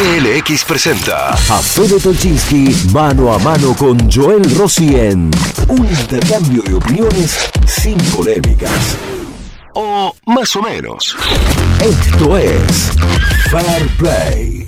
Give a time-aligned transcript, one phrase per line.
[0.00, 5.30] PLX presenta a Fede Tolchinsky mano a mano con Joel Rossi en
[5.68, 8.96] un intercambio de opiniones sin polémicas.
[9.74, 11.14] o más o menos.
[11.82, 12.92] Esto es
[13.50, 14.59] Fair Play.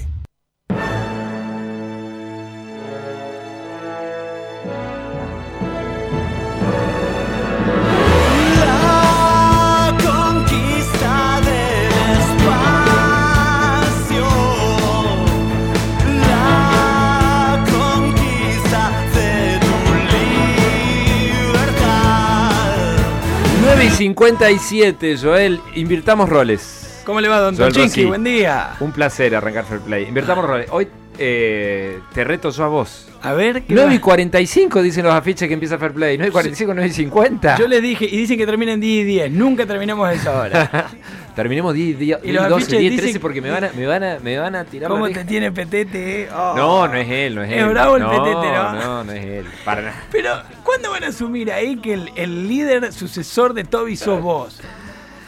[23.83, 25.61] 9 y 57, Joel.
[25.75, 27.03] Invirtamos roles.
[27.05, 27.57] ¿Cómo le va, don?
[27.57, 28.05] Rossi.
[28.05, 28.77] Buen día.
[28.79, 30.07] Un placer arrancar Fair Play.
[30.07, 30.69] Invirtamos roles.
[30.71, 30.87] Hoy
[31.19, 33.09] eh, te reto yo a vos.
[33.23, 34.03] A ver, ¿qué 9 y va?
[34.03, 36.17] 45 dicen los afiches que empieza Fair Play.
[36.17, 37.59] 9 y 45, 9 y 50.
[37.59, 39.33] Yo les dije, y dicen que termina en 10 y 10.
[39.33, 40.89] Nunca terminamos esa hora.
[41.35, 43.87] Terminemos 10, 10, Y los 12, afiches 10, dicen 13 porque me van a, me
[43.87, 46.25] van a, me van a tirar ¿Cómo te tiene petete?
[46.25, 46.29] eh?
[46.31, 46.53] Oh.
[46.55, 47.69] No, no es él, no es, Es él.
[47.71, 48.73] bravo el no, petete, ¿no?
[48.75, 49.47] No, no es él.
[49.65, 50.03] Para nada.
[50.13, 54.61] Pero, ¿cuándo van a asumir ahí que el, el líder sucesor de Toby sos vos?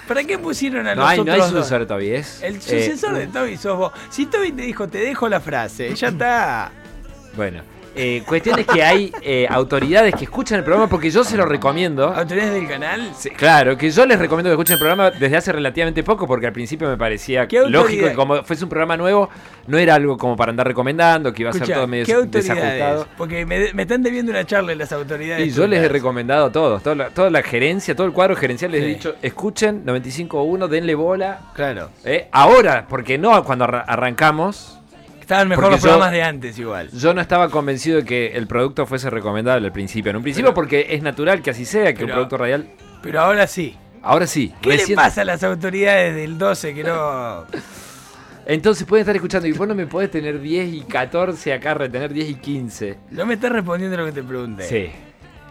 [0.07, 2.19] ¿Para qué pusieron a No los hay, no hay otros sucesor todavía.
[2.19, 3.93] Es, El eh, sucesor de Toby sos vos.
[4.11, 6.71] Si Toby te dijo, te dejo la frase, ya está.
[7.35, 7.63] Bueno,
[7.97, 11.45] eh, cuestión es que hay eh, autoridades que escuchan el programa porque yo se lo
[11.47, 12.09] recomiendo.
[12.09, 13.11] ¿Autoridades del canal?
[13.17, 16.47] Sí, claro, que yo les recomiendo que escuchen el programa desde hace relativamente poco porque
[16.47, 19.29] al principio me parecía lógico que como fuese un programa nuevo
[19.67, 23.07] no era algo como para andar recomendando, que iba a ser todo medio ¿qué desajustado.
[23.17, 25.47] Porque me, me están debiendo una charla en las autoridades.
[25.47, 28.37] Y yo les he recomendado a todos, toda la, toda la gerencia, todo el cuadro
[28.37, 31.39] gerencial les he dicho, escuchen 95.1, denle bola.
[31.55, 31.91] Claro.
[32.05, 34.79] eh, ahora, porque no cuando arra- arrancamos,
[35.25, 36.91] Estaban mejor Porque los yo- programas de antes igual.
[36.93, 40.11] yo no estaba convencido de que el producto fuese recomendable al principio.
[40.11, 42.69] En un principio Pero- porque es natural que así sea, que un Pero- producto radial...
[43.03, 43.75] Pero ahora sí.
[44.03, 44.53] Ahora sí.
[44.61, 47.45] ¿Qué le pasa a las autoridades del 12 que no...
[48.47, 52.13] Entonces pueden estar escuchando y vos no me podés tener 10 y 14 acá, retener
[52.13, 52.99] 10 y 15.
[53.13, 54.65] No me estás respondiendo lo que te pregunté?
[54.65, 54.91] Sí.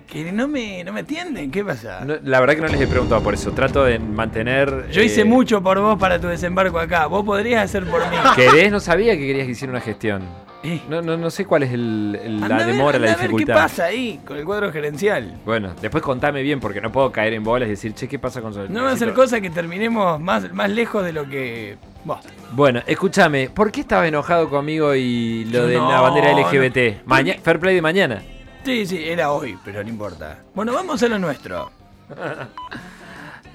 [0.07, 2.03] Que no me, no me atienden, ¿qué pasa?
[2.05, 3.51] No, la verdad que no les he preguntado por eso.
[3.51, 4.89] Trato de mantener.
[4.91, 7.07] Yo hice eh, mucho por vos para tu desembarco acá.
[7.07, 8.17] Vos podrías hacer por mí.
[8.35, 8.71] ¿Querés?
[8.71, 10.21] No sabía que querías que hiciera una gestión.
[10.63, 13.53] Eh, No, no, no sé cuál es el- la ver, demora, la a ver dificultad.
[13.53, 15.33] ¿Qué pasa ahí con el cuadro gerencial?
[15.45, 18.41] Bueno, después contame bien porque no puedo caer en bolas y decir, che, ¿qué pasa
[18.41, 18.65] con eso?
[18.69, 21.77] No va a ser cosa que terminemos más, más lejos de lo que...
[22.05, 22.19] Vos.
[22.53, 26.39] Bueno, escúchame, ¿por qué estabas enojado conmigo y lo de no, la bandera no.
[26.49, 27.05] LGBT?
[27.05, 28.21] Maña- Fair play de mañana.
[28.63, 30.39] Sí, sí, era hoy, pero no importa.
[30.55, 31.71] Bueno, vamos a lo nuestro.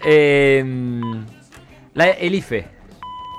[0.04, 0.64] Eh,
[1.94, 2.66] la- el IFE.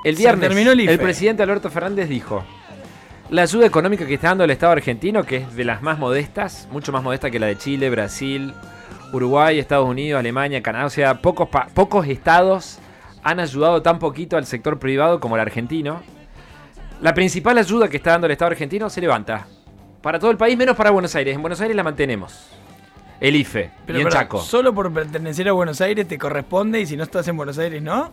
[0.03, 0.97] El viernes, terminó el IFE.
[0.97, 2.44] presidente Alberto Fernández dijo:
[3.30, 6.68] La ayuda económica que está dando el Estado argentino, que es de las más modestas,
[6.72, 8.53] mucho más modesta que la de Chile, Brasil,
[9.13, 12.80] Uruguay, Estados Unidos, Alemania, Canadá, o sea, pocos, pa- pocos estados
[13.24, 16.01] han ayudado tan poquito al sector privado como el argentino.
[17.01, 19.47] La principal ayuda que está dando el Estado argentino se levanta.
[20.02, 21.36] Para todo el país, menos para Buenos Aires.
[21.36, 22.48] En Buenos Aires la mantenemos.
[23.20, 23.72] El IFE.
[23.86, 24.42] Pero y en pará, Chaco.
[24.42, 27.82] solo por pertenecer a Buenos Aires te corresponde y si no estás en Buenos Aires,
[27.82, 28.12] ¿no?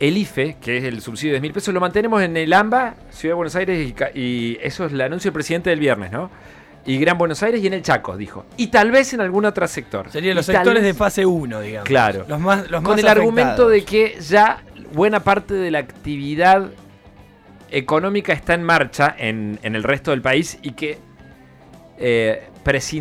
[0.00, 3.32] El IFE, que es el subsidio de mil pesos, lo mantenemos en el AMBA, Ciudad
[3.32, 6.30] de Buenos Aires, y, eso es el anuncio del presidente del viernes, ¿no?
[6.86, 8.46] Y Gran Buenos Aires y en el Chaco, dijo.
[8.56, 10.10] Y tal vez en algún otro sector.
[10.10, 11.86] Serían los sectores vez- de fase 1, digamos.
[11.86, 12.24] Claro.
[12.26, 14.62] Los más, los Con más el argumento de que ya
[14.94, 16.70] buena parte de la actividad
[17.70, 20.98] económica está en marcha en, en el resto del país y que
[21.98, 22.48] eh,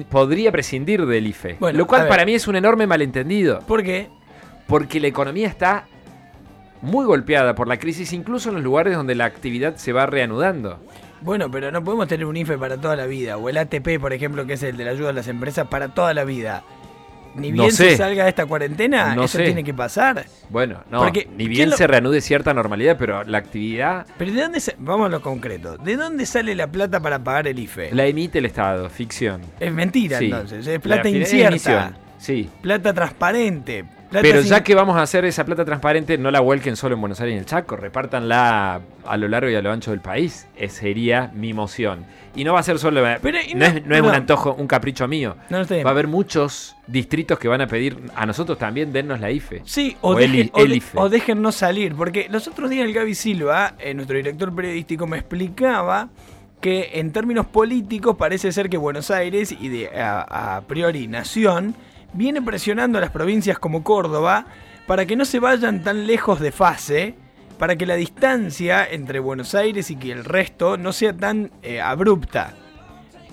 [0.10, 1.58] podría prescindir del IFE.
[1.60, 3.60] Bueno, lo cual para mí es un enorme malentendido.
[3.62, 4.10] ¿Por qué?
[4.68, 5.88] Porque la economía está
[6.82, 10.80] muy golpeada por la crisis, incluso en los lugares donde la actividad se va reanudando.
[11.22, 13.38] Bueno, pero no podemos tener un IFE para toda la vida.
[13.38, 15.90] O el ATP, por ejemplo, que es el de la ayuda a las empresas para
[15.90, 16.64] toda la vida.
[17.36, 17.92] Ni No bien sé.
[17.92, 19.46] se salga de esta cuarentena, No eso sé.
[19.46, 20.26] tiene que pasar.
[20.50, 24.32] Bueno, no, Porque, ni ¿quién bien lo- se reanude cierta normalidad, pero la actividad Pero
[24.34, 25.78] ¿de dónde sa- Vamos a lo concreto.
[25.78, 27.92] ¿De dónde sale la plata para pagar el IFE?
[27.94, 29.42] la emite el Estado, ficción.
[29.60, 30.26] Es mentira, Sí.
[30.26, 30.66] entonces.
[30.66, 31.48] Es La plata incierta.
[31.50, 32.50] emisión, Sí.
[32.62, 33.86] Plata transparente.
[34.10, 36.96] Plata Pero sin- ya que vamos a hacer esa plata transparente, no la vuelquen solo
[36.96, 39.92] en Buenos Aires y en el Chaco, repártanla a lo largo y a lo ancho
[39.92, 40.48] del país.
[40.56, 42.06] Esa sería mi moción.
[42.36, 43.04] Y no va a ser solo.
[43.22, 45.36] Pero, y no, no- es, no es un antojo, un capricho mío.
[45.50, 45.60] No.
[45.60, 49.62] Va a haber muchos distritos que van a pedir a nosotros también, dennos la IFE.
[49.66, 50.98] Sí, o, O el dejen- IFE.
[51.00, 51.96] o déjennos salir.
[51.96, 56.10] Porque los otros días el Gaby Silva, eh, nuestro director periodístico, me explicaba
[56.62, 61.74] que en términos políticos parece ser que Buenos Aires y de, a, a priori Nación
[62.14, 64.46] viene presionando a las provincias como Córdoba
[64.88, 67.16] para que no se vayan tan lejos de fase,
[67.58, 72.56] para que la distancia entre Buenos Aires y el resto no sea tan eh, abrupta.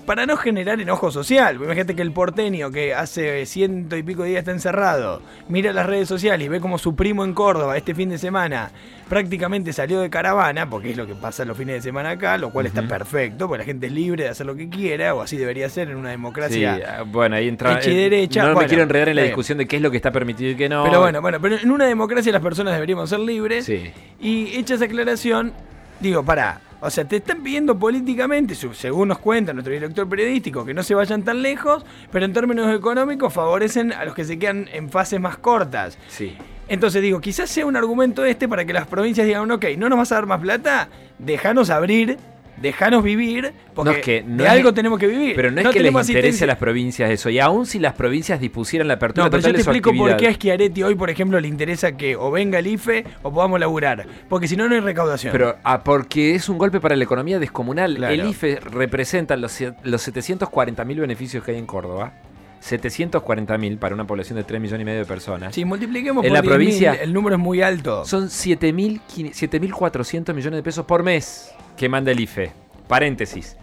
[0.07, 1.57] Para no generar enojo social.
[1.57, 5.85] Imagínate que el porteño que hace ciento y pico de días está encerrado, mira las
[5.85, 8.71] redes sociales y ve como su primo en Córdoba este fin de semana
[9.09, 12.49] prácticamente salió de caravana, porque es lo que pasa los fines de semana acá, lo
[12.51, 15.37] cual está perfecto, porque la gente es libre de hacer lo que quiera, o así
[15.37, 16.97] debería ser en una Sí, democracia.
[16.99, 17.77] ah, bueno, ahí entra.
[17.77, 18.43] hecha y derecha.
[18.47, 19.31] No me quiero enredar en la bien.
[19.31, 20.83] discusión de qué es lo que está permitido y qué no.
[20.83, 23.63] Pero bueno, bueno, pero en una democracia las personas deberíamos ser libres.
[23.65, 23.91] Sí.
[24.19, 25.53] Y hecha esa aclaración,
[26.01, 26.59] digo, pará.
[26.79, 30.93] O sea, te están pidiendo políticamente, según nos cuenta nuestro director periodístico, que no se
[30.93, 35.19] vayan tan lejos, pero en términos económicos favorecen a los que se quedan en fases
[35.19, 35.97] más cortas.
[36.07, 36.37] Sí.
[36.67, 39.97] Entonces digo, quizás sea un argumento este para que las provincias digan, ok, no nos
[39.97, 42.17] vas a dar más plata, déjanos abrir,
[42.61, 45.35] déjanos vivir, porque No, es que no de es- algo tenemos que vivir.
[45.35, 47.29] Pero no es que les interese a las provincias eso.
[47.29, 49.69] Y aún si las provincias dispusieran la apertura No, pero yo total te de su
[49.69, 50.17] explico por actividad.
[50.17, 53.59] qué a Schiaretti hoy, por ejemplo, le interesa que o venga el IFE o podamos
[53.59, 54.05] laburar.
[54.29, 55.31] Porque si no, no hay recaudación.
[55.31, 57.95] Pero ah, porque es un golpe para la economía descomunal.
[57.95, 58.13] Claro.
[58.13, 62.13] El IFE representa los, los 740 mil beneficios que hay en Córdoba.
[62.59, 65.53] 740 mil para una población de 3 millones y medio de personas.
[65.53, 68.03] si multipliquemos En por la 10.000, provincia- el número es muy alto.
[68.03, 72.51] Son 7.000 quin- 7.400 millones de pesos por mes que manda el IFE.
[72.87, 73.55] Paréntesis.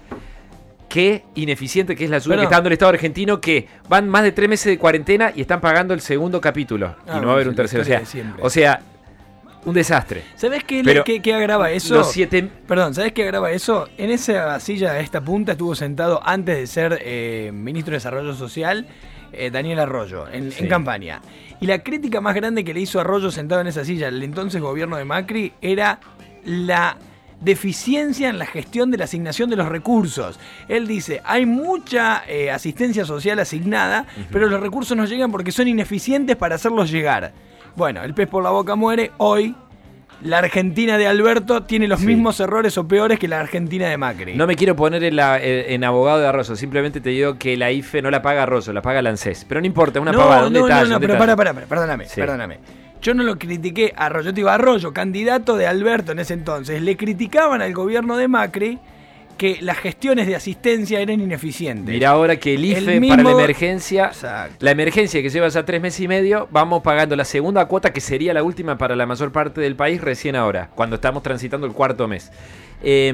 [0.88, 4.22] Qué ineficiente que es la ayuda que está dando el Estado argentino, que van más
[4.22, 6.94] de tres meses de cuarentena y están pagando el segundo capítulo.
[7.08, 7.82] Ah, y no va a haber un tercero.
[7.82, 8.02] O sea,
[8.40, 8.80] o sea,
[9.64, 10.22] un desastre.
[10.36, 11.94] ¿Sabes qué, Pero qué- qué agrava eso?
[11.94, 12.48] Los siete...
[12.68, 13.88] Perdón, ¿sabes qué agrava eso?
[13.98, 18.34] En esa silla de esta punta estuvo sentado antes de ser eh, ministro de Desarrollo
[18.34, 18.86] Social
[19.32, 20.62] eh, Daniel Arroyo en, Sí.
[20.62, 21.20] en campaña.
[21.60, 24.60] Y la crítica más grande que le hizo Arroyo sentado en esa silla al entonces
[24.60, 25.98] gobierno de Macri era
[26.44, 26.98] la
[27.44, 30.38] deficiencia en la gestión de la asignación de los recursos.
[30.68, 35.68] Él dice, hay mucha eh, asistencia social asignada, pero los recursos no llegan porque son
[35.68, 37.32] ineficientes para hacerlos llegar.
[37.76, 39.54] Bueno, el pez por la boca muere, hoy
[40.22, 42.06] la Argentina de Alberto tiene los Sí.
[42.06, 44.34] mismos errores o peores que la Argentina de Macri.
[44.36, 47.56] No me quiero poner en, la- en- en abogado de Arroyo, simplemente te digo que
[47.56, 49.44] la IFE no la paga Arroyo, la paga la ANSES.
[49.46, 50.84] Pero no importa, una no, pavada, un no, detalle.
[50.84, 52.20] no, no, un pero para, para, perdóname, Sí.
[52.20, 52.58] perdóname.
[53.04, 56.32] Yo no lo critiqué a Arroyo, yo te digo Arroyo, candidato de Alberto en ese
[56.32, 58.78] entonces, le criticaban al gobierno de Macri
[59.36, 61.92] que las gestiones de asistencia eran ineficientes.
[61.92, 64.56] Mirá ahora que el IFE El para la emergencia, Exacto.
[64.60, 68.00] la emergencia que lleva ya tres meses y medio, vamos pagando la segunda cuota que
[68.00, 71.74] sería la última para la mayor parte del país recién ahora, cuando estamos transitando el
[71.74, 72.32] cuarto mes.
[72.82, 73.12] Eh,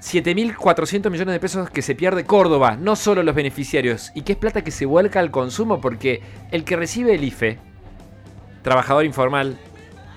[0.00, 4.38] 7.400 millones de pesos que se pierde Córdoba, no solo los beneficiarios, y que es
[4.38, 6.20] plata que se vuelca al consumo porque
[6.50, 7.58] el que recibe el IFE,
[8.66, 9.56] trabajador informal,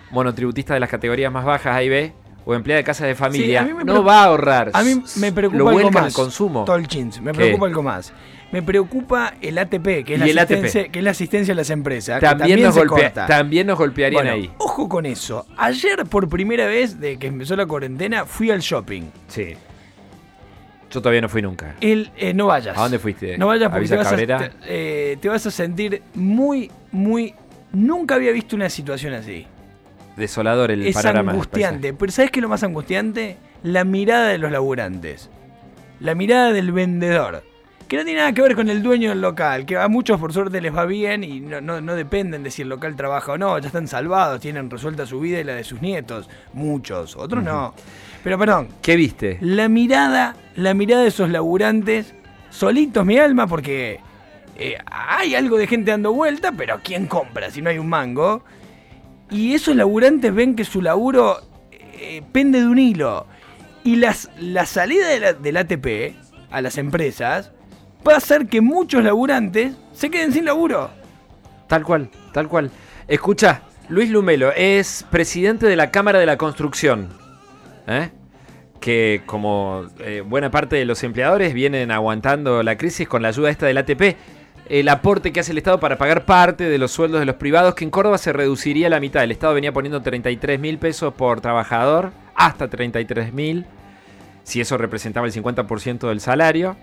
[0.10, 2.13] monotributista de las categorías más bajas A y B,
[2.46, 4.72] o empleado de casas de familia, no va a ahorrar.
[4.74, 6.06] A mí me preocupa lo algo más.
[6.06, 6.66] al consumo.
[6.66, 7.38] Tolchins, me ¿Qué?
[7.38, 8.12] preocupa algo más.
[8.51, 10.54] Me preocupa el ATP, que es, la ATP.
[10.54, 12.19] asistencia, que es la asistencia a las empresas.
[12.19, 14.51] También, nos, golpea- también nos golpearían Bueno, ahí.
[14.57, 15.46] Ojo con eso.
[15.56, 19.04] Ayer, por primera vez de que empezó la cuarentena, fui al shopping.
[19.28, 19.54] Sí.
[20.90, 21.75] Yo todavía no fui nunca.
[21.81, 22.75] El, eh, no vayas.
[22.75, 23.38] ¿A dónde fuiste?
[23.38, 27.36] No vayas ¿A porque te vas a, te, eh, te vas a sentir muy, muy...
[27.71, 29.45] Nunca había visto una situación así.
[30.16, 31.31] Desolador el es panorama.
[31.31, 31.94] angustiante.
[31.94, 33.38] Pero ¿sabes qué es lo más angustiante?
[33.63, 35.30] La mirada de los laburantes.
[36.00, 37.44] La mirada del vendedor.
[37.88, 39.66] Que no tiene nada que ver con el dueño del local.
[39.66, 42.62] Que a muchos por suerte les va bien y no, no, no dependen de si
[42.63, 43.57] el local trabaja o no.
[43.60, 46.30] Ya están salvados, tienen resuelta su vida y la de sus nietos.
[46.54, 47.15] Muchos.
[47.15, 47.74] Otros no.
[48.24, 49.38] Pero perdón, ¿Qué viste?
[49.42, 52.13] la mirada, la mirada de esos laburantes,
[52.50, 54.01] solitos mi alma, porque
[54.59, 58.44] eh, hay algo de gente dando vuelta, pero ¿quién compra si no hay un mango?
[59.31, 61.38] Y esos laburantes ven que su laburo
[61.71, 63.25] eh, pende de un hilo.
[63.84, 66.15] Y las, la salida de la- del ATP
[66.51, 67.51] a las empresas
[68.07, 70.89] va a hacer que muchos laburantes se queden sin laburo.
[71.67, 72.72] Tal cual, tal cual.
[73.07, 77.10] Escucha, Luis Lumelo es presidente de la Cámara de la Construcción.
[77.88, 78.10] ¿eh?
[78.79, 79.86] Que como
[80.25, 84.15] buena parte de los empleadores vienen aguantando la crisis con la ayuda esta del ATP.
[84.69, 87.73] El aporte que hace el Estado para pagar parte de los sueldos de los privados,
[87.73, 89.23] que en Córdoba se reduciría a la mitad.
[89.23, 93.65] El Estado venía poniendo 33 mil pesos por trabajador, hasta 33 mil,
[94.43, 96.77] si eso representaba el 50% del salario.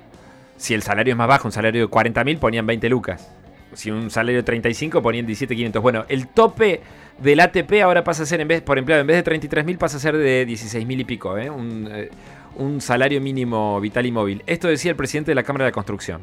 [0.56, 3.30] Si el salario es más bajo, un salario de 40 mil, ponían 20 lucas.
[3.72, 5.80] Si un salario de 35, ponían 17.500.
[5.80, 6.80] Bueno, el tope
[7.18, 9.78] del ATP ahora pasa a ser, en vez, por empleado, en vez de 33 mil,
[9.78, 11.38] pasa a ser de 16 mil y pico.
[11.38, 11.48] ¿eh?
[11.50, 12.10] Un, eh,
[12.56, 14.42] un salario mínimo vital y móvil.
[14.46, 16.22] Esto decía el presidente de la Cámara de Construcción.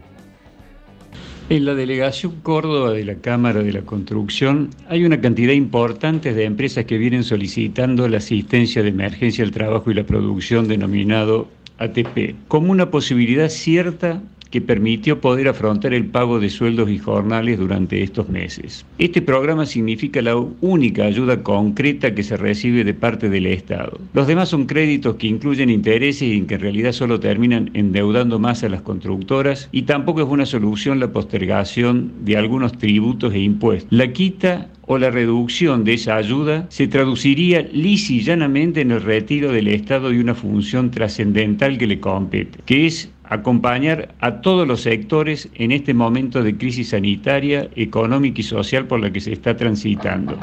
[1.50, 6.46] En la delegación Córdoba de la Cámara de la Construcción hay una cantidad importante de
[6.46, 12.36] empresas que vienen solicitando la asistencia de emergencia al trabajo y la producción denominado ATP,
[12.48, 14.22] como una posibilidad cierta
[14.54, 18.86] que permitió poder afrontar el pago de sueldos y jornales durante estos meses.
[19.00, 24.00] Este programa significa la única ayuda concreta que se recibe de parte del Estado.
[24.14, 28.64] Los demás son créditos que incluyen intereses y que en realidad solo terminan endeudando más
[28.64, 33.92] a las constructoras y tampoco es una solución la postergación de algunos tributos e impuestos.
[33.92, 39.02] La quita o la reducción de esa ayuda se traduciría lisa y llanamente en el
[39.02, 44.68] retiro del Estado de una función trascendental que le compete, que es acompañar a todos
[44.68, 49.32] los sectores en este momento de crisis sanitaria, económica y social por la que se
[49.34, 50.38] está transitando.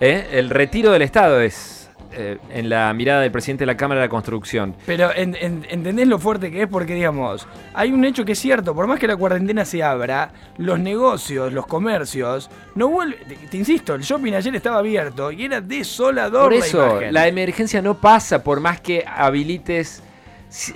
[0.00, 0.26] ¿Eh?
[0.32, 4.06] El retiro del Estado es eh, en la mirada del presidente de la Cámara de
[4.06, 4.74] la Construcción.
[4.86, 6.68] Pero en- en- ¿entendés lo fuerte que es?
[6.68, 10.30] Porque, digamos, hay un hecho que es cierto, por más que la cuarentena se abra,
[10.58, 13.18] los negocios, los comercios, no vuelven...
[13.26, 17.26] Te, te insisto, el shopping ayer estaba abierto y era desolador Por la eso, la
[17.28, 20.02] emergencia no pasa por más que habilites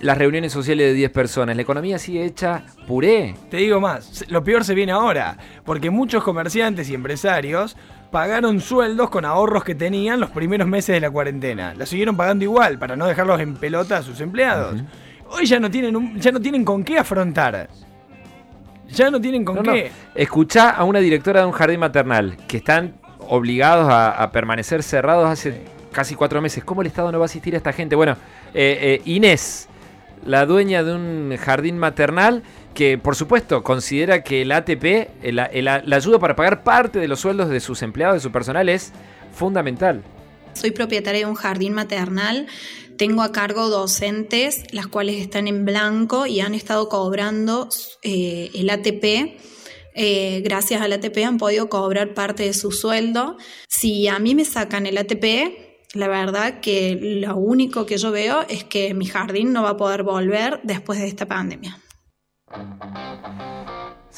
[0.03, 1.55] las reuniones sociales de 10 personas.
[1.57, 3.35] La economía sigue hecha puré.
[3.51, 7.77] Te digo más, lo peor se viene ahora, porque muchos comerciantes y empresarios
[8.11, 11.75] pagaron sueldos con ahorros que tenían los primeros meses de la cuarentena.
[11.75, 14.81] La siguieron pagando igual para no dejarlos en pelota a sus empleados.
[15.31, 17.69] Hoy ya no tienen un- ya no tienen con qué afrontar.
[18.89, 19.73] Ya no tienen con No, no.
[19.75, 19.93] qué.
[20.15, 22.95] Escuchá a una directora de un jardín maternal que están
[23.29, 25.61] obligados a, a permanecer cerrados hace
[25.93, 26.65] casi cuatro meses.
[26.65, 27.97] ¿Cómo el Estado no va a asistir a esta gente?
[27.97, 28.17] Bueno,
[28.55, 29.69] eh, eh, Inés,
[30.27, 32.43] la dueña de un jardín maternal,
[32.75, 36.99] que por supuesto considera que el ATP, eh, la, el- la ayuda para pagar parte
[36.99, 38.93] de los sueldos de sus empleados, de su personal, es
[39.33, 40.03] fundamental.
[40.55, 42.47] Soy propietaria de un jardín maternal.
[42.97, 47.69] Tengo a cargo docentes, las cuales están en blanco y han estado cobrando
[48.03, 49.39] eh, el ATP.
[49.95, 53.37] Eh, gracias al ATP han podido cobrar parte de su sueldo.
[53.69, 58.43] Si a mí me sacan el ATP, la verdad que lo único que yo veo
[58.49, 61.79] es que mi jardín no va a poder volver después de esta pandemia.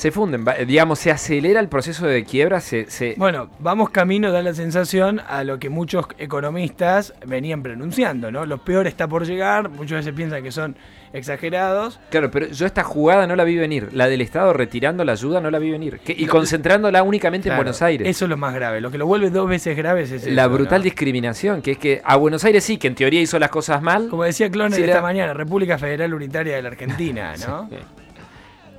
[0.00, 4.40] Se funden, digamos, se acelera el proceso de quiebra, se, se- Bueno, vamos camino, da
[4.42, 8.46] la sensación a lo que muchos economistas venían pronunciando, ¿no?
[8.46, 10.74] Lo peor está por llegar, muchas veces piensan que son
[11.12, 12.00] exagerados.
[12.10, 13.90] Claro, pero yo esta jugada no la vi venir.
[13.92, 15.98] La del Estado retirando la ayuda no la vi venir.
[15.98, 18.08] Que- y concentrándola únicamente en Buenos Aires.
[18.08, 18.80] Eso es lo más grave.
[18.80, 20.84] Lo que lo vuelve dos veces grave es eso, la brutal ¿no?
[20.84, 24.08] discriminación, que es que a Buenos Aires sí, que en teoría hizo las cosas mal.
[24.08, 27.68] Como decía Cloner Sí, esta la- mañana, República Federal Unitaria de la Argentina, ¿no?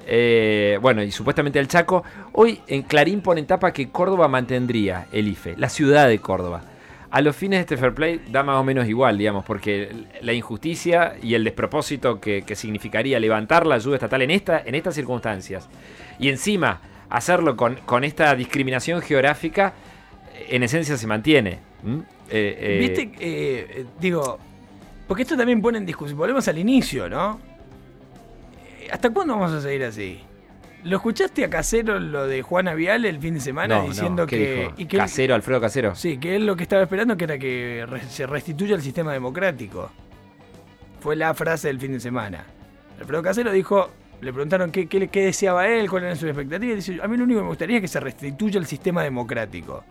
[0.07, 2.03] Eh, bueno, y supuestamente al Chaco.
[2.33, 6.63] Hoy en Clarín pone en tapa que Córdoba mantendría el IFE, la ciudad de Córdoba.
[7.09, 9.91] A los fines de este fair play da más o menos igual, digamos, porque
[10.21, 14.95] la injusticia y el despropósito que, significaría levantar la ayuda estatal en, esta, en estas
[14.95, 15.67] circunstancias
[16.19, 16.79] y encima
[17.09, 19.73] hacerlo con, esta discriminación geográfica,
[20.47, 21.59] en esencia se mantiene.
[22.29, 24.39] Eh, eh, Viste, digo,
[25.05, 27.50] porque esto también pone en discusión, volvemos al inicio, ¿no?
[28.91, 30.19] Eh, ¿Hasta cuándo vamos a seguir así?
[30.83, 34.37] ¿Lo escuchaste a Casero lo de Juana Vial el fin de semana no, diciendo ¿qué
[34.37, 34.73] que, dijo?
[34.77, 35.95] y que él- Casero, Alfredo Casero.
[35.95, 39.13] sí, que él lo que estaba esperando que era que re- se restituya el sistema
[39.13, 39.91] democrático?
[40.99, 42.45] Fue la frase del fin de semana.
[42.99, 43.89] Alfredo Casero dijo,
[44.21, 47.07] le preguntaron qué, qué, le- qué deseaba él, cuáles eran sus expectativas, y dice, a
[47.07, 49.83] mí lo único que me gustaría es que se restituya el sistema democrático.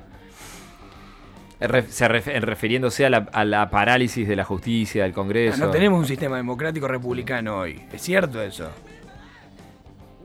[1.60, 5.14] Re- se ref- en refiriéndose a la, a la parálisis de la justicia, del Ah,
[5.14, 5.64] Congreso.
[5.66, 7.80] No tenemos un sistema democrático republicano hoy.
[7.92, 8.70] ¿Es cierto eso?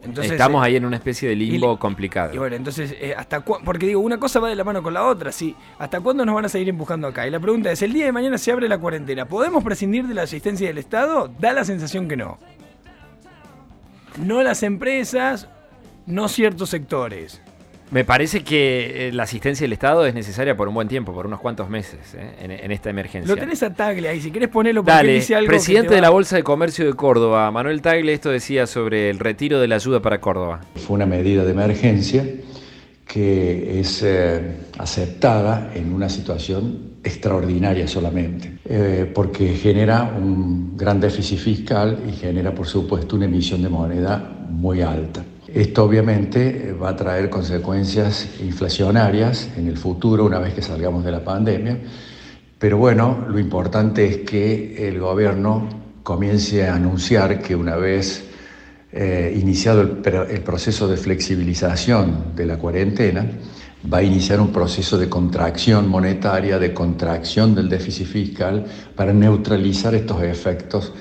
[0.05, 2.33] Entonces, Estamos eh, ahí en una especie de limbo y- complicado.
[2.33, 5.03] Y bueno, entonces, eh, ¿hasta Porque digo, una cosa va de la mano con la
[5.05, 5.55] otra, sí.
[5.79, 7.27] ¿Hasta cuándo nos van a seguir empujando acá?
[7.27, 10.13] Y la pregunta es, el día de mañana se abre la cuarentena, ¿podemos prescindir de
[10.13, 11.29] la asistencia del Estado?
[11.39, 12.37] Da la sensación que no.
[14.17, 15.49] No las empresas,
[16.05, 17.41] no ciertos sectores.
[17.91, 21.27] Me parece que eh, la asistencia del Estado es necesaria por un buen tiempo, por
[21.27, 23.33] unos cuantos meses, eh, en, en esta emergencia.
[23.33, 26.01] Lo tenés a Tagle ahí, si querés ponerlo porque Dale, dice algo presidente te de
[26.01, 29.75] la Bolsa de Comercio de Córdoba, Manuel Tagle, esto decía sobre el retiro de la
[29.75, 30.61] ayuda para Córdoba.
[30.75, 32.25] Fue una medida de emergencia
[33.05, 41.37] que es eh, aceptada en una situación extraordinaria solamente, eh, porque genera un gran déficit
[41.37, 44.17] fiscal y genera, por supuesto, una emisión de moneda
[44.49, 45.23] muy alta.
[45.55, 51.05] Esto obviamente eh, va a traer consecuencias inflacionarias en el futuro una vez que salgamos
[51.05, 51.77] de la pandemia,
[52.59, 55.69] pero bueno, lo importante es que el gobierno
[56.03, 58.25] comience a anunciar que una vez
[58.91, 63.25] eh, iniciado el, pro- el proceso de flexibilización de la cuarentena,
[63.91, 69.95] va a iniciar un proceso de contracción monetaria, de contracción del déficit fiscal, para neutralizar
[69.95, 70.91] estos efectos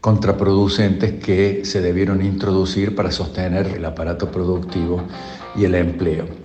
[0.00, 5.02] contraproducentes que se debieron introducir para sostener el aparato productivo
[5.56, 6.39] y el empleo.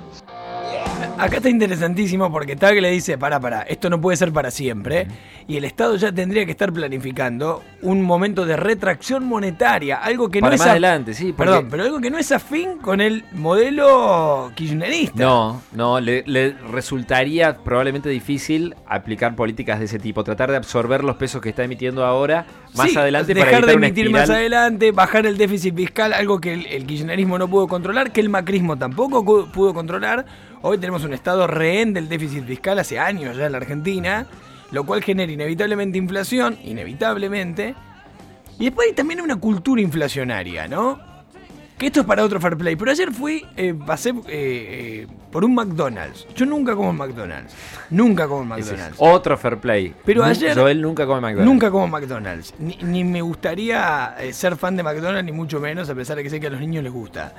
[1.18, 5.08] Acá está interesantísimo porque Tag le dice, para, para, esto no puede ser para siempre.
[5.48, 10.42] Y el Estado ya tendría que estar planificando un momento de retracción monetaria, algo que
[10.42, 12.80] no Para es más af- adelante, sí, porque- Perdón, pero algo que no es afín
[12.80, 15.24] con el modelo kirchnerista.
[15.24, 21.04] No, no, le, le resultaría probablemente difícil aplicar políticas de ese tipo, tratar de absorber
[21.04, 24.06] los pesos que está emitiendo ahora más Sí, adelante dejar para evitar de una emitir
[24.08, 24.28] espiral.
[24.28, 28.20] más adelante, bajar el déficit fiscal, algo que el, el kirchnerismo no pudo controlar, que
[28.20, 30.26] el macrismo tampoco pudo controlar.
[30.68, 34.26] Hoy tenemos un estado rehén del déficit fiscal hace años ya en la Argentina,
[34.72, 37.76] lo cual genera inevitablemente inflación, inevitablemente.
[38.58, 41.00] Y después hay también una cultura inflacionaria, ¿no?
[41.78, 42.76] Que esto es para otro fair play.
[42.76, 46.26] Pero ayer fui, eh, pasé eh, eh, por un McDonald's.
[46.36, 47.54] Yo nunca como en McDonald's.
[47.92, 48.98] Nunca como en Ese es McDonald's.
[49.00, 49.94] otro fair play.
[50.04, 51.46] Pero Nu- ayer- Joel nunca come McDonald's.
[51.54, 52.56] Nunca como McDonald's.
[52.58, 56.24] Ni, ni me gustaría eh, ser fan de McDonald's, ni mucho menos, a pesar de
[56.24, 57.36] que sé que a los niños les gusta.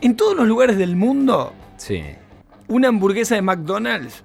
[0.00, 2.02] En todos los lugares del mundo, Sí.
[2.68, 4.22] una hamburguesa de McDonald's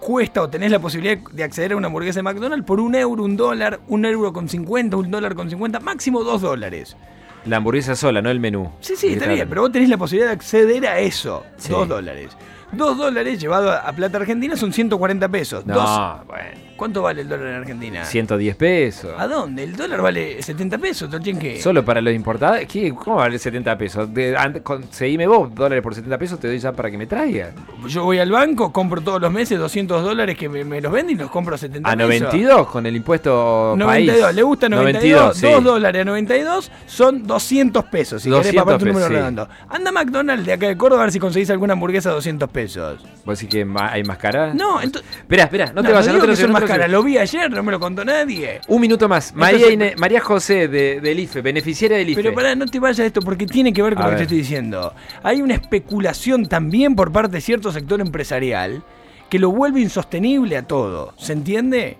[0.00, 3.22] cuesta o tenés la posibilidad de acceder a una hamburguesa de McDonald's por un euro,
[3.24, 6.96] un dólar, un euro con 50, un dólar con 50, máximo dos dólares.
[7.44, 8.70] La hamburguesa sola, no el menú.
[8.80, 11.44] Sí, sí, está bien, pero vos tenés la posibilidad de acceder a eso.
[11.56, 11.70] Sí.
[11.72, 12.36] Dos dólares.
[12.72, 15.66] Dos dólares llevado a a plata argentina son 140 pesos.
[15.66, 16.50] No, Dos- bueno.
[16.76, 18.04] ¿Cuánto vale el dólar en Argentina?
[18.04, 19.12] 110 pesos.
[19.16, 19.62] ¿A dónde?
[19.64, 21.60] El dólar vale 70 pesos, Torchen, ¿qué?
[21.60, 22.60] Solo para los importados.
[22.70, 22.92] ¿Qué?
[22.92, 24.12] ¿Cómo vale 70 pesos?
[24.12, 27.54] De, an- conseguime vos dólares por 70 pesos, te doy ya para que me traigas.
[27.86, 31.16] Yo voy al banco, compro todos los meses 200 dólares que me, me los venden
[31.16, 32.08] y los compro a 70 A pesos.
[32.22, 34.34] 92 con el impuesto 92, país.
[34.34, 35.46] le gusta 92, sí.
[35.46, 38.22] 2 dólares a 92 son 200 pesos.
[38.22, 39.12] Si 200 querés papar tu número sí.
[39.14, 39.48] redondo.
[39.68, 42.48] Anda a McDonald's de acá de Córdoba a ver si conseguís alguna hamburguesa a 200
[42.50, 43.00] pesos.
[43.24, 44.52] ¿Vos decís que hay más cara?
[44.52, 45.08] No, entonces.
[45.16, 46.90] Espera, espera, no, te vayas, no te que son no más te vayas.
[46.90, 48.60] lo vi ayer, no me lo contó nadie.
[48.68, 49.34] Un minuto más.
[49.34, 52.22] María, Ine- María José de, del IFE, beneficiaria del IFE.
[52.22, 54.16] Pero pará, no te vayas de esto porque tiene que ver con A lo que
[54.18, 54.94] te estoy diciendo.
[55.22, 58.82] Hay una especulación también por parte de cierto sector empresarial
[59.28, 61.14] que lo vuelve insostenible a todo.
[61.18, 61.96] ¿Se entiende?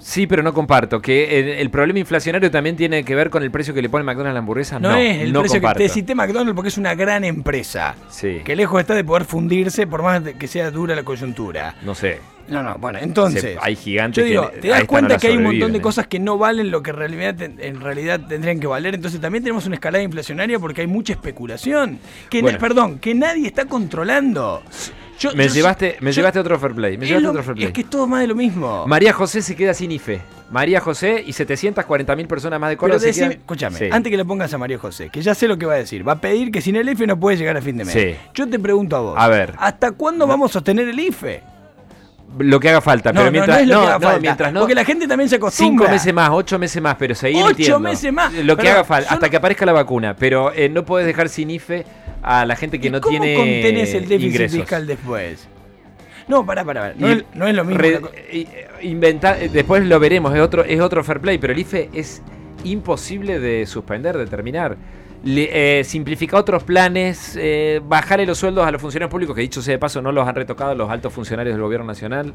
[0.00, 1.02] Sí, pero no comparto.
[1.02, 4.04] Que el, el problema inflacionario también tiene que ver con el precio que le pone
[4.04, 4.78] McDonald's a la hamburguesa.
[4.78, 5.78] No, No, es el no precio comparto.
[5.78, 7.96] que te cité McDonald's porque es una gran empresa.
[8.08, 11.74] Sí, Que lejos está de poder fundirse por más que sea dura la coyuntura.
[11.82, 12.20] no sé.
[12.48, 13.42] No, no, bueno, entonces.
[13.42, 15.78] Se- hay gigantes Yo digo, que te das cuenta no que hay un montón de
[15.78, 15.82] ¿eh?
[15.82, 18.94] cosas que no valen lo que en realidad, ten- en realidad tendrían que valer.
[18.94, 21.98] Entonces también tenemos una escalada inflacionaria porque hay mucha especulación.
[22.30, 22.58] Que Bueno.
[22.58, 24.62] perdón, que nadie está controlando.
[25.20, 26.96] Yo- Me yo- llevaste, me yo- llevaste otro fair play.
[26.96, 27.66] Me llevaste lo- otro fair play.
[27.66, 28.86] es que es todo más de lo mismo.
[28.86, 30.20] María José se queda sin IFE.
[30.50, 33.84] María José y 740 mil personas más de Córdoba se quedan- escúchame, Sí.
[33.90, 36.06] antes que le pongas a María José, que ya sé lo que va a decir,
[36.06, 37.92] va a pedir que sin el IFE no puede llegar a fin de mes.
[37.92, 38.14] Sí.
[38.32, 39.54] Yo te pregunto a vos, A ver.
[39.58, 41.42] ¿hasta cuándo vamos a sostener el IFE?
[42.38, 44.04] Lo que haga falta, No, pero no, mientras no es lo no, que haga no,
[44.06, 45.90] falta, mientras no porque la gente también se cinco acostumbra.
[45.90, 47.80] meses más, ocho meses más, pero seguir Ocho emitiendo.
[47.80, 48.32] meses más.
[48.34, 51.06] Lo que Perdón, haga falta, hasta no- que aparezca la vacuna, pero eh, no puedes
[51.06, 51.84] dejar sin IFE
[52.22, 54.58] a la gente que ¿Y no ¿Cómo tiene contenés el déficit ingresos.
[54.60, 55.48] fiscal después?
[56.28, 56.94] No, pará, pará, pará.
[56.98, 57.80] No, es, no es lo mismo.
[57.80, 58.46] re- i-
[58.82, 62.20] inventar, eh, después lo veremos, es otro, es otro fair play, pero el IFE es
[62.64, 64.76] imposible de suspender, de terminar.
[65.24, 69.60] Le- eh, simplificar otros planes, eh, bajarle los sueldos a los funcionarios públicos, que dicho
[69.62, 72.32] sea de paso no los han retocado los altos funcionarios del gobierno nacional.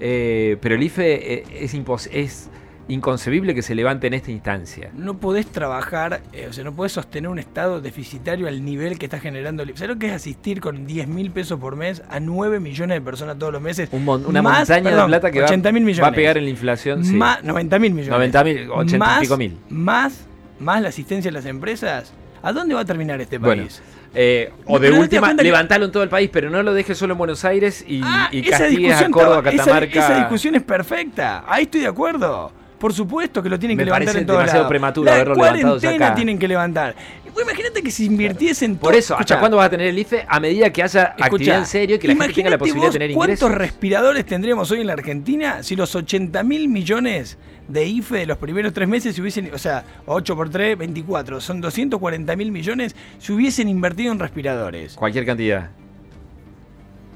[0.00, 2.50] Eh, pero el IFE eh, es,
[2.86, 4.90] inconcebible que se levante en esta instancia.
[4.94, 9.18] No podés trabajar, o sea, no podés sostener un estado deficitario al nivel que está
[9.20, 9.78] generando el IFE.
[9.78, 13.00] ¿Sabes lo que es asistir con 10 mil pesos por mes a 9 millones de
[13.00, 13.88] personas todos los meses?
[13.92, 16.04] Un mon- una Más, montaña perdón, de plata que va, 80 mil millones.
[16.04, 17.02] va a pegar en la inflación.
[17.04, 17.14] sí.
[17.14, 18.10] Más, 90 mil millones.
[18.10, 19.56] 90 mil, 80 y pico mil.
[19.70, 20.26] Más,
[20.58, 22.12] más la asistencia a las empresas.
[22.42, 23.82] ¿A dónde va a terminar este Bueno, país?
[24.14, 26.74] eh, o de pero última, cuenta que- levantalo en todo el país, pero no lo
[26.74, 29.98] dejes solo en Buenos Aires y, Ah, y a Córdoba, esa- Catamarca.
[29.98, 31.44] Esa, discusión es perfecta.
[31.48, 32.52] Ahí estoy de acuerdo.
[32.78, 35.76] Por supuesto que lo tienen Me que levantar en todos demasiado prematuro La haberlo levantado
[35.76, 36.14] ya cuarentena acá.
[36.14, 36.94] tienen que levantar.
[37.40, 40.24] Imagínate que si invirtiesen Por todo- eso, ¿hasta Escuchá, cuándo vas a tener el IFE?
[40.28, 42.92] A medida que haya actividad en serio y que la gente tenga la posibilidad vos
[42.92, 43.58] de tener ¿Cuántos ingresos.
[43.58, 48.38] respiradores tendríamos hoy en la Argentina si los 80 mil millones de IFE de los
[48.38, 52.94] primeros tres meses se hubiesen, o sea, 8 por 3, 24, son 240 mil millones,
[53.18, 54.94] se hubiesen invertido en respiradores?
[54.94, 55.70] Cualquier cantidad.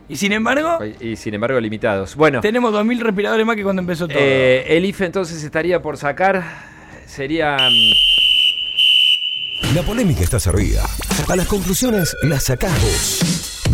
[0.08, 2.16] Y sin embargo, Y sin embargo, limitados.
[2.16, 4.16] Bueno, tenemos 2.000 respiradores más que cuando empezó todo.
[4.18, 6.42] eh, el IFE entonces estaría por sacar.
[7.04, 7.58] Sería.
[7.58, 7.92] mm,
[9.74, 10.82] La polémica está servida.
[11.28, 13.20] A las conclusiones las sacás vos.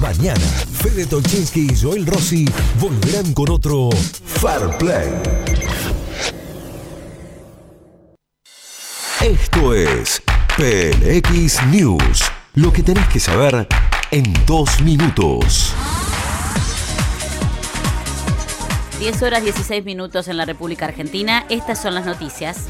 [0.01, 0.41] Mañana,
[0.83, 2.45] Fede Tolchinsky y Joel Rossi
[2.81, 5.07] volverán con otro Fair Play.
[9.25, 10.23] Esto es
[10.59, 12.25] PLX News.
[12.57, 13.67] Lo que tenés que saber
[14.11, 15.73] en dos minutos.
[18.99, 21.47] 10 horas 16 minutos en la República Argentina.
[21.49, 22.67] Estas son las noticias.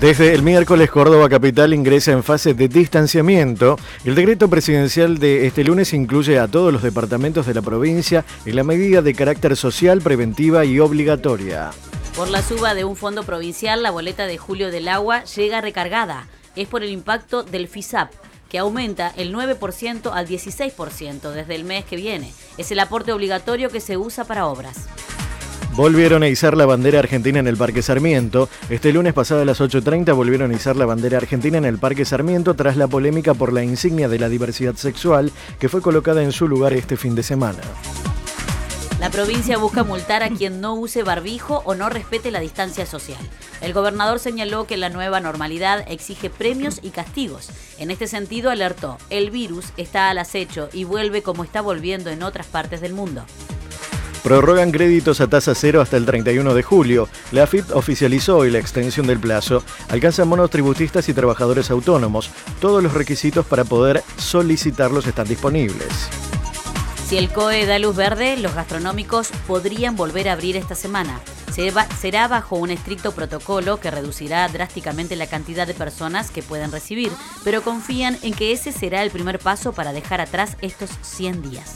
[0.00, 3.76] Desde el miércoles, Córdoba Capital ingresa en fase de distanciamiento.
[4.04, 8.54] El decreto presidencial de este lunes incluye a todos los departamentos de la provincia en
[8.54, 11.72] la medida de carácter social, preventiva y obligatoria.
[12.16, 16.28] Por la suba de un fondo provincial, la boleta de julio del agua llega recargada.
[16.54, 18.12] Es por el impacto del FISAP,
[18.48, 22.32] que aumenta el 9% al 16% desde el mes que viene.
[22.56, 24.86] Es el aporte obligatorio que se usa para obras.
[25.72, 28.48] Volvieron a izar la bandera argentina en el Parque Sarmiento.
[28.70, 32.04] Este lunes pasado a las 8.30 volvieron a izar la bandera argentina en el Parque
[32.04, 36.30] Sarmiento tras la polémica por la insignia de la diversidad sexual que fue colocada en
[36.30, 37.58] su lugar este fin de semana.
[39.04, 43.18] La provincia busca multar a quien no use barbijo o no respete la distancia social.
[43.60, 47.50] El gobernador señaló que la nueva normalidad exige premios y castigos.
[47.76, 52.22] En este sentido alertó, el virus está al acecho y vuelve como está volviendo en
[52.22, 53.26] otras partes del mundo.
[54.22, 57.06] Prorrogan créditos a tasa cero hasta el 31 de julio.
[57.30, 59.62] La AFIP oficializó hoy la extensión del plazo.
[59.90, 62.30] Alcanzan monotributistas y trabajadores autónomos.
[62.58, 66.08] Todos los requisitos para poder solicitarlos están disponibles.
[67.14, 71.20] Si el COE da luz verde, los gastronómicos podrían volver a abrir esta semana.
[72.00, 77.12] Será bajo un estricto protocolo que reducirá drásticamente la cantidad de personas que pueden recibir,
[77.44, 81.72] pero confían en que ese será el primer paso para dejar atrás estos 100 días.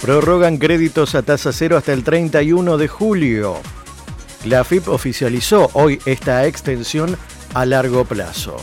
[0.00, 3.58] Prorrogan créditos a tasa cero hasta el 31 de julio.
[4.44, 7.16] La AFIP oficializó hoy esta extensión
[7.54, 8.56] a largo plazo.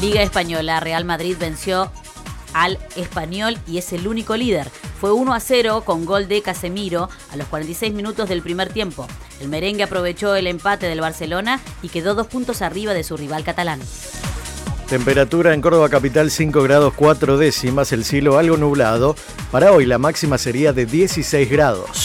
[0.00, 1.92] Liga Española, Real Madrid venció
[2.54, 4.70] al Español y es el único líder.
[5.00, 9.06] Fue 1 a 0 con gol de Casemiro a los 46 minutos del primer tiempo.
[9.40, 13.44] El merengue aprovechó el empate del Barcelona y quedó dos puntos arriba de su rival
[13.44, 13.80] catalán.
[14.88, 19.16] Temperatura en Córdoba capital 5 grados 4 décimas, el cielo algo nublado.
[19.50, 21.98] Para hoy la máxima sería de 16 grados.